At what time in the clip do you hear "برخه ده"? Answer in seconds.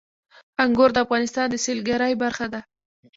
2.23-2.61